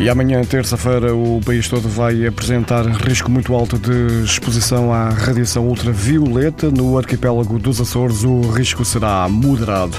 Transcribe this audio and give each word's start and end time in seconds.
E 0.00 0.08
amanhã, 0.08 0.40
terça-feira, 0.44 1.12
o 1.12 1.40
país 1.44 1.68
todo 1.68 1.88
vai 1.88 2.24
apresentar 2.24 2.86
risco 2.86 3.28
muito 3.28 3.52
alto 3.52 3.76
de 3.76 4.22
exposição 4.22 4.92
à 4.92 5.08
radiação 5.08 5.66
ultravioleta. 5.66 6.70
No 6.70 6.96
arquipélago 6.96 7.58
dos 7.58 7.80
Açores, 7.80 8.22
o 8.22 8.42
risco 8.42 8.84
será 8.84 9.28
moderado. 9.28 9.96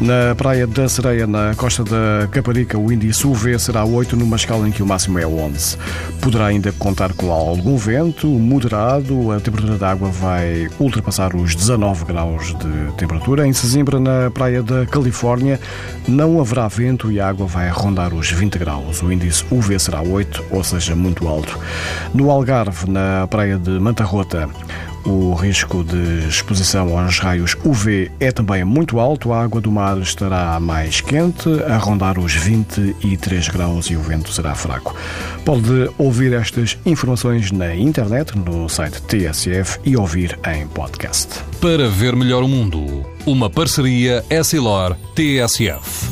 Na 0.00 0.32
Praia 0.36 0.64
da 0.64 0.88
Sereia, 0.88 1.26
na 1.26 1.56
costa 1.56 1.82
da 1.82 2.28
Caparica, 2.30 2.78
o 2.78 2.92
índice 2.92 3.26
UV 3.26 3.58
será 3.58 3.84
8, 3.84 4.16
numa 4.16 4.36
escala 4.36 4.66
em 4.68 4.70
que 4.70 4.82
o 4.82 4.86
máximo 4.86 5.18
é 5.18 5.26
11. 5.26 5.76
Poderá 6.20 6.46
ainda 6.46 6.70
contar 6.72 7.12
com 7.12 7.32
algum 7.32 7.76
vento 7.76 8.28
moderado, 8.28 9.32
a 9.32 9.40
temperatura 9.40 9.76
da 9.76 9.90
água 9.90 10.08
vai 10.08 10.68
ultrapassar 10.78 11.34
os 11.34 11.56
19 11.56 12.04
graus 12.04 12.54
de 12.58 12.92
temperatura. 12.96 13.44
Em 13.44 13.52
Sesimbra, 13.52 13.98
na 13.98 14.30
Praia 14.30 14.62
da 14.62 14.86
Califórnia, 14.86 15.58
não 16.06 16.40
haverá 16.40 16.68
vento 16.68 17.10
e 17.10 17.18
a 17.18 17.28
água 17.28 17.46
vai 17.46 17.68
rondar 17.70 18.14
os 18.14 18.30
20 18.30 18.56
graus. 18.58 19.02
O 19.02 19.12
índice 19.12 19.31
índice 19.32 19.44
UV 19.50 19.78
será 19.78 20.02
8, 20.02 20.44
ou 20.50 20.62
seja, 20.62 20.94
muito 20.94 21.26
alto. 21.26 21.58
No 22.12 22.30
Algarve, 22.30 22.90
na 22.90 23.26
praia 23.26 23.56
de 23.56 23.70
Manta 23.70 24.04
Rota, 24.04 24.48
o 25.06 25.32
risco 25.34 25.82
de 25.82 26.28
exposição 26.28 26.96
aos 26.96 27.18
raios 27.18 27.56
UV 27.64 28.10
é 28.20 28.30
também 28.30 28.62
muito 28.62 29.00
alto. 29.00 29.32
A 29.32 29.42
água 29.42 29.60
do 29.60 29.72
mar 29.72 29.96
estará 29.98 30.60
mais 30.60 31.00
quente, 31.00 31.48
a 31.66 31.78
rondar 31.78 32.18
os 32.18 32.34
23 32.34 33.48
graus 33.48 33.86
e 33.86 33.96
o 33.96 34.00
vento 34.00 34.30
será 34.30 34.54
fraco. 34.54 34.94
Pode 35.44 35.90
ouvir 35.96 36.34
estas 36.34 36.78
informações 36.84 37.50
na 37.50 37.74
internet, 37.74 38.36
no 38.36 38.68
site 38.68 39.00
TSF 39.02 39.80
e 39.82 39.96
ouvir 39.96 40.38
em 40.46 40.66
podcast. 40.68 41.40
Para 41.60 41.88
ver 41.88 42.14
melhor 42.14 42.42
o 42.42 42.48
mundo, 42.48 43.04
uma 43.26 43.48
parceria 43.48 44.22
Essilor-TSF. 44.28 46.11